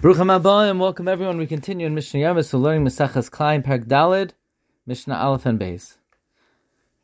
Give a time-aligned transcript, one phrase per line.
[0.00, 1.38] Brucham Abba and welcome everyone.
[1.38, 4.30] We continue in Mishnah Yom, so learning Meseches Kilayim, Perek Daled,
[4.86, 5.96] Mishnah Aleph and Beis.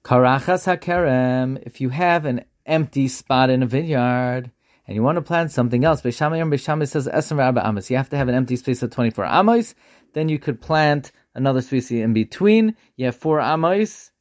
[0.04, 4.52] Karachas HaKerem, if you have an empty spot in a vineyard
[4.86, 7.66] and you want to plant something else, Beis Shammai Yom Beis Shammai says Esem Arba
[7.66, 9.74] Amos, you have to have an empty space of 24 Amos,
[10.12, 12.76] then you could plant another species in between.
[12.96, 14.12] You have four Amos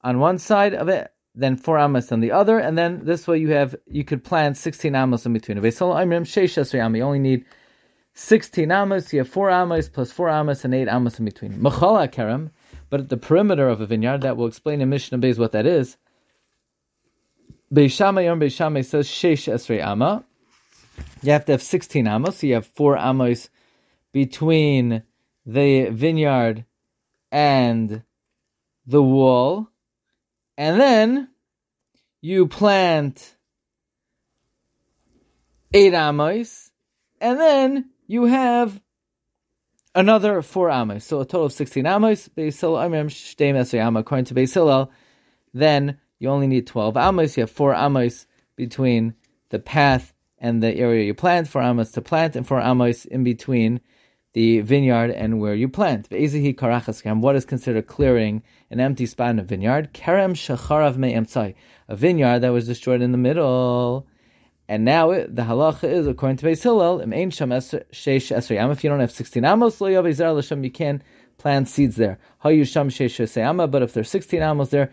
[0.00, 3.36] on one side of it, then four amos on the other, and then this way
[3.36, 5.58] you have you could plant sixteen amos in between.
[5.62, 7.44] You only need
[8.14, 9.12] sixteen amos.
[9.12, 11.54] You have four amos plus four amos and eight amos in between.
[11.60, 12.50] Machala kerem,
[12.88, 15.66] but at the perimeter of a vineyard, that will explain in Mishnah Beis what that
[15.66, 15.96] is.
[17.72, 20.24] Beis Shammai Yom Beis Shammai says sheish esrei amma.
[21.22, 22.38] You have to have sixteen amos.
[22.38, 23.50] So you have four amos
[24.12, 25.02] between
[25.44, 26.64] the vineyard
[27.30, 28.02] and
[28.86, 29.68] the wall
[30.56, 31.28] and then
[32.20, 33.34] you plant
[35.72, 36.70] eight amos,
[37.20, 38.80] and then you have
[39.94, 41.04] another four amos.
[41.04, 42.28] So a total of 16 amos.
[42.28, 44.90] According to Beis Hillel,
[45.52, 47.36] then you only need 12 amos.
[47.36, 49.14] You have four amos between
[49.50, 53.24] the path and the area you plant, four amos to plant, and four amos in
[53.24, 53.80] between
[54.32, 56.08] the vineyard and where you plant.
[56.10, 59.94] What is considered clearing an empty spot in a vineyard?
[59.94, 61.54] Kerem shacharav.
[61.88, 64.08] A vineyard that was destroyed in the middle.
[64.68, 69.44] And now it, the halacha is, according to Beis Hillel, if you don't have 16
[69.44, 71.02] amos, you can
[71.36, 72.18] plant seeds there.
[72.42, 74.90] But if there's 16 amos there,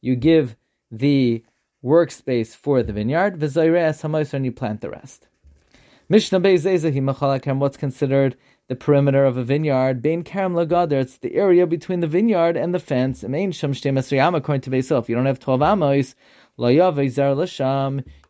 [0.00, 0.56] you give
[0.90, 1.44] the
[1.84, 5.26] workspace for the vineyard, and you plant the rest.
[6.08, 8.36] Mishnah Beis what's considered
[8.68, 10.02] the perimeter of a vineyard.
[10.02, 13.22] Bein Karam Lagader, it's the area between the vineyard and the fence.
[13.22, 16.14] Main Sham Shtem according to Beis If you don't have 12 amos,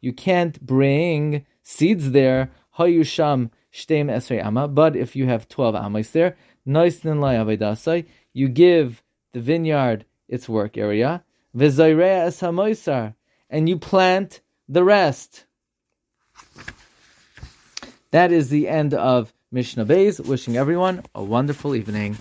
[0.00, 2.50] you can't bring seeds there.
[2.78, 9.40] Hayusham Shtem Esrei but if you have 12 amos there, Noisnin Layavedasai, you give the
[9.40, 11.24] vineyard its work area.
[11.54, 13.12] Vizayrea Es
[13.50, 15.44] and you plant the rest.
[18.10, 20.20] That is the end of Mishnah Beis.
[20.26, 22.16] Wishing everyone a wonderful evening.